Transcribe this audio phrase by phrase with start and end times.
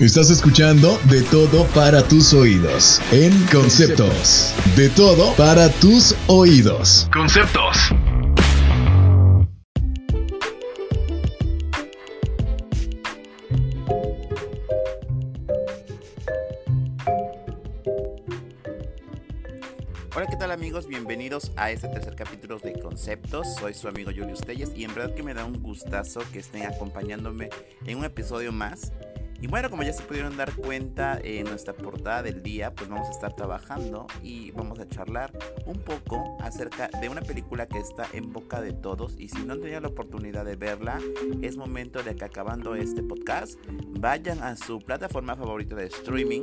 [0.00, 4.52] Estás escuchando De todo para tus oídos en Conceptos.
[4.74, 7.08] De todo para tus oídos.
[7.12, 7.76] Conceptos.
[20.16, 20.88] Hola, ¿qué tal amigos?
[20.88, 23.46] Bienvenidos a este tercer capítulo de Conceptos.
[23.60, 26.66] Soy su amigo Julius Telles y en verdad que me da un gustazo que estén
[26.66, 27.48] acompañándome
[27.86, 28.92] en un episodio más.
[29.44, 33.08] Y bueno, como ya se pudieron dar cuenta en nuestra portada del día, pues vamos
[33.08, 38.06] a estar trabajando y vamos a charlar un poco acerca de una película que está
[38.14, 40.98] en boca de todos y si no han tenido la oportunidad de verla,
[41.42, 43.58] es momento de que acabando este podcast
[44.00, 46.40] vayan a su plataforma favorita de streaming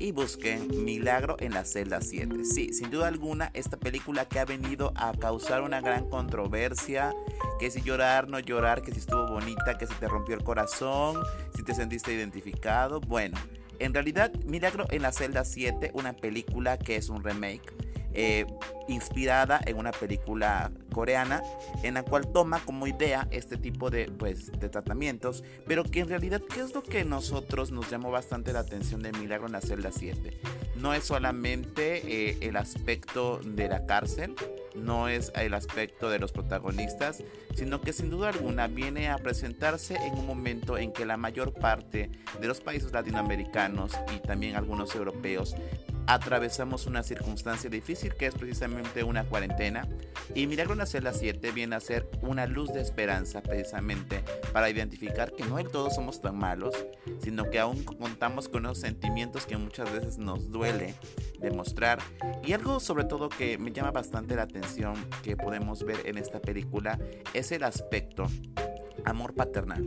[0.00, 2.46] y busquen Milagro en la celda 7.
[2.46, 7.14] Sí, sin duda alguna, esta película que ha venido a causar una gran controversia,
[7.58, 11.22] que si llorar, no llorar, que si estuvo bonita, que si te rompió el corazón,
[11.60, 13.02] si te sentiste identificado.
[13.02, 13.38] Bueno,
[13.78, 18.46] en realidad, Milagro en la celda 7, una película que es un remake eh,
[18.88, 21.42] inspirada en una película coreana
[21.82, 26.08] en la cual toma como idea este tipo de, pues, de tratamientos, pero que en
[26.08, 29.60] realidad, ¿qué es lo que nosotros nos llamó bastante la atención de Milagro en la
[29.60, 30.38] celda 7?
[30.76, 34.34] No es solamente eh, el aspecto de la cárcel,
[34.74, 37.22] no es el aspecto de los protagonistas,
[37.54, 41.52] sino que sin duda alguna viene a presentarse en un momento en que la mayor
[41.52, 45.54] parte de los países latinoamericanos y también algunos europeos
[46.06, 49.88] atravesamos una circunstancia difícil que es precisamente una cuarentena
[50.34, 54.70] y Milagro en la celda 7 viene a ser una luz de esperanza precisamente para
[54.70, 56.74] identificar que no del todo somos tan malos,
[57.22, 60.94] sino que aún contamos con unos sentimientos que muchas veces nos duele
[61.40, 61.98] demostrar.
[62.44, 66.40] Y algo sobre todo que me llama bastante la atención que podemos ver en esta
[66.40, 66.98] película
[67.34, 68.26] es el aspecto
[69.04, 69.86] amor paternal.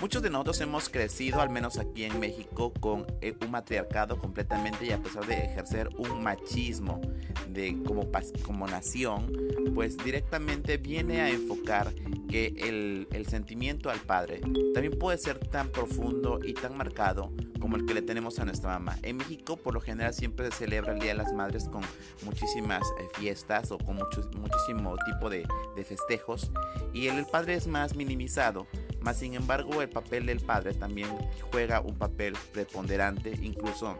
[0.00, 4.86] Muchos de nosotros hemos crecido, al menos aquí en México, con eh, un matriarcado completamente
[4.86, 7.00] y a pesar de ejercer un machismo
[7.48, 8.10] de, como,
[8.44, 9.32] como nación,
[9.74, 11.92] pues directamente viene a enfocar
[12.28, 14.40] que el, el sentimiento al padre
[14.74, 18.70] también puede ser tan profundo y tan marcado como el que le tenemos a nuestra
[18.70, 18.96] mamá.
[19.02, 21.82] En México por lo general siempre se celebra el Día de las Madres con
[22.24, 26.50] muchísimas eh, fiestas o con muchísimo tipo de, de festejos
[26.92, 28.66] y el, el padre es más minimizado.
[29.00, 31.08] Más sin embargo el papel del padre también
[31.50, 33.96] juega un papel preponderante incluso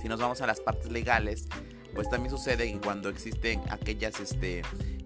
[0.00, 1.48] si nos vamos a las partes legales
[1.94, 4.62] pues también sucede que cuando existen aquellas este,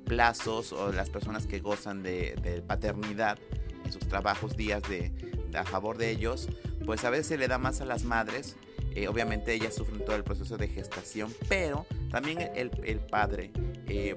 [0.06, 3.38] plazos o las personas que gozan de, paternidad
[3.84, 5.12] en sus trabajos, días de,
[5.54, 6.48] a favor de ellos,
[6.84, 8.56] pues a veces se le da más a las madres.
[8.94, 13.50] Eh, obviamente ellas sufren todo el proceso de gestación, pero también el, padre
[13.86, 14.16] eh,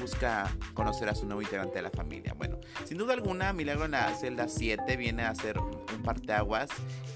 [0.00, 2.34] busca conocer a su nuevo integrante de la familia.
[2.34, 6.68] Bueno, sin duda alguna, Milagro en la celda 7 viene a ser un parteaguas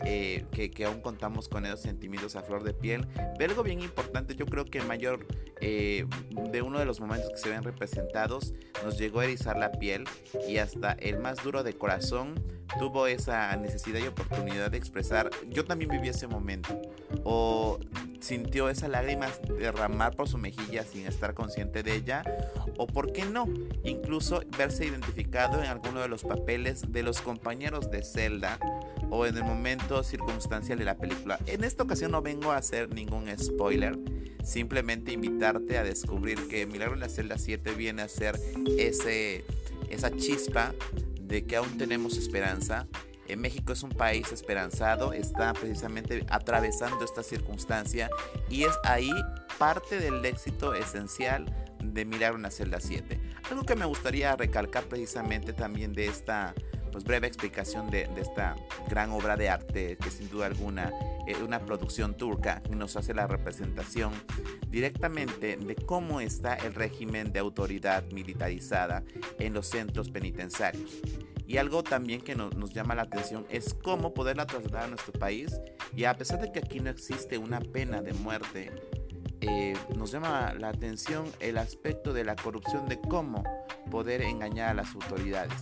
[0.05, 3.07] eh, que, aún contamos con esos sentimientos a flor de piel.
[3.39, 5.27] Pero algo bien importante, yo creo que mayor
[5.61, 6.07] eh,
[6.51, 8.53] de uno de los momentos que se ven representados
[8.85, 10.05] nos llegó a erizar la piel
[10.49, 12.35] y hasta el más duro de corazón
[12.79, 16.81] tuvo esa necesidad y oportunidad de expresar, yo también viví ese momento,
[17.25, 17.79] o
[18.21, 19.29] sintió esa lágrima
[19.59, 22.23] derramar por su mejilla sin estar consciente de ella,
[22.77, 23.47] o por qué no,
[23.85, 28.59] incluso verse identificado en alguno de los papeles de los compañeros de celda
[29.11, 31.39] o en el momento circunstancial de la película.
[31.47, 33.99] En esta ocasión no vengo a hacer ningún spoiler,
[34.43, 38.39] simplemente invitarte a descubrir que Milagro en la celda 7 viene a ser
[38.79, 39.45] ese,
[39.91, 40.75] esa chispa
[41.21, 42.87] de que aún tenemos esperanza.
[43.29, 48.09] En México es un país esperanzado, está precisamente atravesando esta circunstancia
[48.49, 49.11] y es ahí
[49.59, 51.53] parte del éxito esencial
[51.83, 53.21] de Milagro en la celda 7.
[53.51, 56.55] Algo que me gustaría recalcar precisamente también de esta
[56.91, 58.57] pues, breve explicación de, de, esta
[58.89, 60.93] gran obra de arte que sin duda alguna
[61.27, 64.13] es una producción turca nos hace la representación
[64.69, 69.03] directamente de cómo está el régimen de autoridad militarizada
[69.39, 71.01] en los centros penitenciarios.
[71.47, 75.61] Y algo también que nos, llama la atención es cómo poderla trasladar a nuestro país.
[75.95, 78.73] Y a pesar de que aquí no existe una pena de muerte,
[79.41, 83.45] eh, nos llama la atención el aspecto de la corrupción, de cómo
[83.91, 85.59] poder engañar a las autoridades.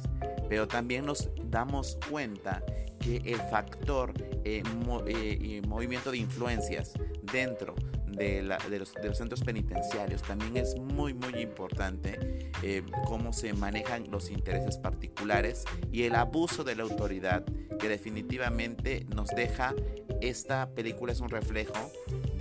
[0.48, 2.62] Pero también nos damos cuenta
[2.98, 4.12] que el factor
[4.44, 6.92] eh, mo eh, movimiento de influencias
[7.32, 7.74] dentro
[8.16, 13.32] de, la, de, los, de, los, centros penitenciarios también es muy muy importante eh, cómo
[13.32, 17.44] se manejan los intereses particulares y el abuso de la autoridad
[17.78, 19.74] que definitivamente nos deja
[20.20, 21.90] esta película es un reflejo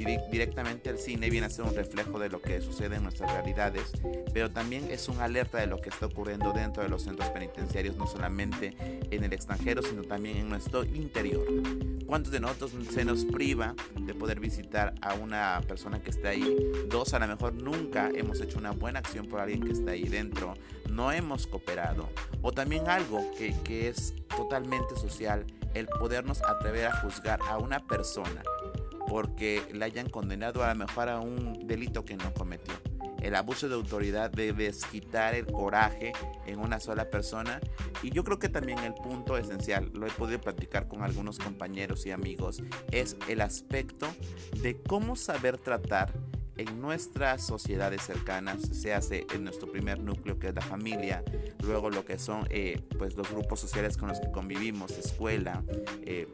[0.05, 3.91] directamente el cine viene a ser un reflejo de lo que sucede en nuestras realidades,
[4.33, 7.95] pero también es un alerta de lo que está ocurriendo dentro de los centros penitenciarios,
[7.95, 8.75] no solamente
[9.11, 11.45] en el extranjero, sino también en nuestro interior.
[12.05, 16.55] ¿Cuántos de nosotros se nos priva de poder visitar a una persona que está ahí?
[16.89, 20.03] Dos, a lo mejor nunca hemos hecho una buena acción por alguien que está ahí
[20.03, 20.55] dentro,
[20.89, 22.09] no hemos cooperado.
[22.41, 27.79] O también algo que, que es totalmente social, el podernos atrever a juzgar a una
[27.87, 28.43] persona
[29.07, 32.73] porque la hayan condenado a lo mejor a un delito que no cometió.
[33.21, 36.11] El abuso de autoridad debe quitar el coraje
[36.45, 37.61] en una sola persona
[38.01, 42.05] y yo creo que también el punto esencial, lo he podido platicar con algunos compañeros
[42.05, 42.61] y amigos,
[42.91, 44.07] es el aspecto
[44.61, 46.11] de cómo saber tratar
[46.57, 51.23] en nuestras sociedades cercanas, se hace en nuestro primer núcleo que es la familia,
[51.63, 55.63] luego lo que son eh, pues los grupos sociales con los que convivimos, escuela,
[56.03, 56.27] eh,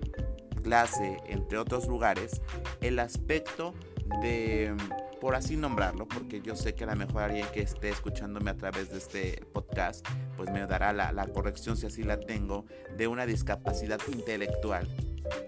[0.61, 2.41] clase, entre otros lugares,
[2.81, 3.73] el aspecto
[4.21, 4.75] de,
[5.21, 8.55] por así nombrarlo, porque yo sé que a lo mejor alguien que esté escuchándome a
[8.55, 10.05] través de este podcast,
[10.37, 12.65] pues me dará la, la corrección si así la tengo,
[12.97, 14.87] de una discapacidad intelectual.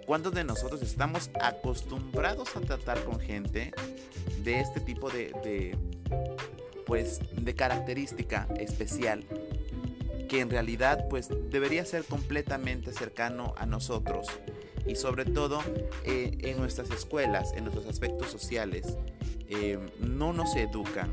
[0.05, 3.71] ¿Cuántos de nosotros estamos acostumbrados a tratar con gente
[4.43, 5.77] de este tipo de, de
[6.85, 9.25] pues, de característica especial
[10.27, 14.27] que en realidad pues debería ser completamente cercano a nosotros
[14.85, 15.61] y sobre todo
[16.03, 18.97] eh, en nuestras escuelas, en nuestros aspectos sociales,
[19.47, 21.11] eh, no nos educan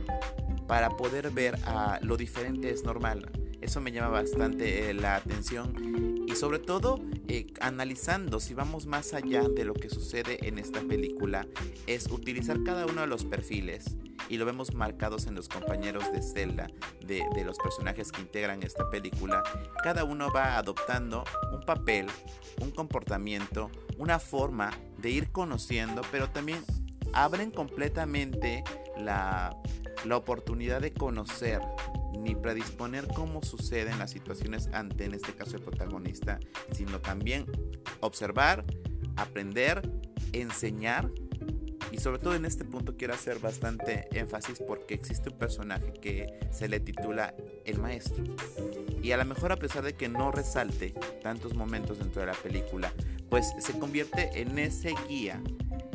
[0.67, 3.31] para poder ver a lo diferente es normal.
[3.61, 7.01] Eso me llama bastante eh, la atención y sobre todo
[7.61, 11.47] analizando si vamos más allá de lo que sucede en esta película
[11.87, 13.97] es utilizar cada uno de los perfiles
[14.29, 16.69] y lo vemos marcados en los compañeros de celda
[17.01, 19.43] de, de, los personajes que integran esta película,
[19.83, 22.07] cada uno va adoptando un papel,
[22.61, 26.65] un comportamiento, una forma de ir conociendo, pero también
[27.13, 28.65] abren completamente
[28.99, 29.57] la,
[30.05, 31.61] la oportunidad de conocer
[32.19, 36.41] ni predisponer cómo suceden las situaciones ante, en este caso, el protagonista,
[36.73, 37.47] sino también
[38.01, 38.65] observar,
[39.17, 39.83] aprender,
[40.33, 41.11] enseñar
[41.91, 46.41] y sobre todo en este punto quiero hacer bastante énfasis porque existe un personaje que
[46.51, 48.25] se le titula el maestro.
[49.03, 52.35] Y a lo mejor a pesar de que no resalte tantos momentos dentro de la
[52.35, 52.93] película,
[53.29, 55.41] pues se convierte en ese guía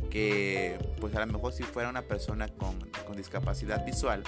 [0.10, 4.24] que pues a lo mejor si fuera una persona con, con discapacidad visual,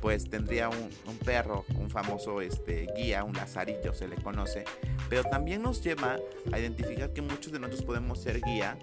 [0.00, 4.64] pues tendría un, un, perro, un famoso este, guía, un lazarillo se le conoce,
[5.10, 6.18] pero también nos lleva
[6.50, 8.78] a identificar que muchos de nosotros podemos ser guía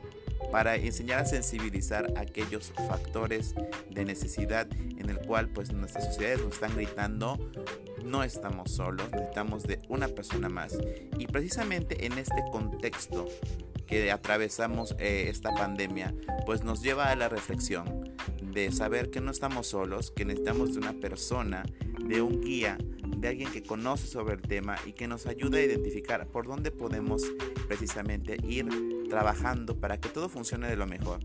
[0.52, 3.56] para enseñar a sensibilizar aquellos factores
[3.90, 7.40] de necesidad en el cual pues nuestras sociedades nos están gritando
[8.06, 10.78] no estamos solos, necesitamos de una persona más.
[11.18, 13.28] Y precisamente en este contexto
[13.88, 16.14] que atravesamos eh, esta pandemia,
[16.46, 20.80] pues nos lleva a la reflexión de saber que no estamos solos, que necesitamos de
[20.80, 21.66] una persona,
[22.08, 22.78] de un guía,
[23.18, 26.72] de alguien que conoce sobre el tema y que nos ayude a identificar por dónde
[26.72, 27.24] podemos
[27.68, 28.68] precisamente ir
[29.10, 31.20] trabajando para que todo funcione de lo mejor.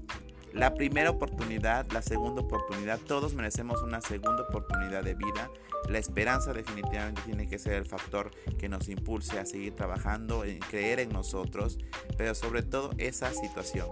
[0.52, 5.48] La primera oportunidad, la segunda oportunidad, todos merecemos una segunda oportunidad de vida.
[5.88, 10.58] La esperanza definitivamente tiene que ser el factor que nos impulse a seguir trabajando, en
[10.58, 11.78] creer en nosotros,
[12.18, 13.86] pero sobre todo esa situación,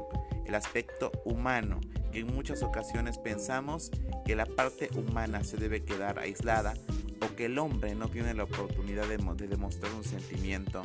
[0.46, 1.80] el aspecto humano,
[2.10, 3.92] que en muchas ocasiones pensamos
[4.24, 6.74] que la parte humana se debe quedar aislada
[7.20, 9.18] o que el hombre no tiene la oportunidad de,
[9.48, 10.82] demostrar un sentimiento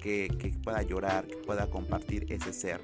[0.00, 2.80] que, que pueda llorar, que pueda compartir ese ser.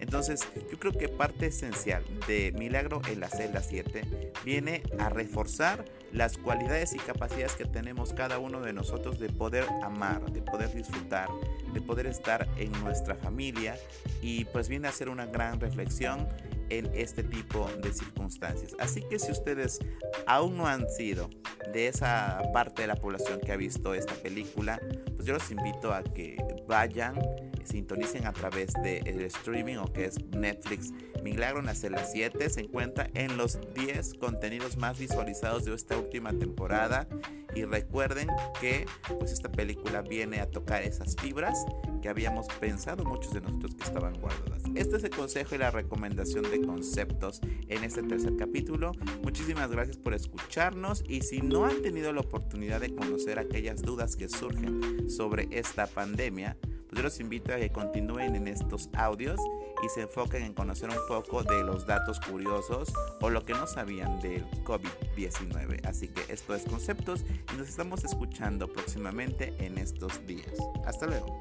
[0.00, 5.84] Entonces, yo creo que parte esencial de Milagro en la celda 7 viene a reforzar
[6.10, 10.74] las cualidades y capacidades que tenemos cada uno de nosotros de poder amar, de poder
[10.74, 11.28] disfrutar,
[11.74, 13.76] de poder estar en nuestra familia
[14.22, 16.26] y pues viene a ser una gran reflexión
[16.70, 18.74] en este tipo de circunstancias.
[18.78, 19.78] Así que si ustedes
[20.26, 21.28] aún no han sido
[21.72, 24.80] de esa parte de la población que ha visto esta película,
[25.16, 26.36] pues yo los invito a que
[26.66, 27.18] vayan,
[27.64, 30.92] sintonicen a través del de streaming o que es Netflix.
[31.22, 35.98] Milagro en la celda 7 se encuentra en los 10 contenidos más visualizados de esta
[35.98, 37.06] última temporada
[37.54, 38.28] y recuerden
[38.60, 38.86] que
[39.18, 41.64] pues esta película viene a tocar esas fibras
[42.00, 44.62] que habíamos pensado muchos de nosotros que estaban guardadas.
[44.74, 48.92] Este es el consejo y la recomendación de conceptos en este tercer capítulo.
[49.22, 54.16] Muchísimas gracias por escucharnos y si no han tenido la oportunidad de conocer aquellas dudas
[54.16, 56.56] que surgen sobre esta pandemia,
[56.90, 59.38] pues yo los invito a que continúen en estos audios
[59.84, 63.68] y se enfoquen en conocer un poco de los datos curiosos o lo que no
[63.68, 65.86] sabían del COVID-19.
[65.86, 70.52] Así que esto es Conceptos y nos estamos escuchando próximamente en estos días.
[70.84, 71.38] Hasta luego.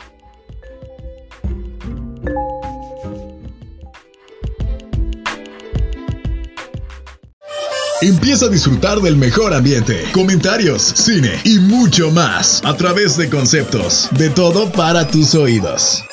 [8.02, 14.08] Empieza a disfrutar del mejor ambiente, comentarios, cine y mucho más a través de conceptos.
[14.12, 16.06] De todo para tus oídos.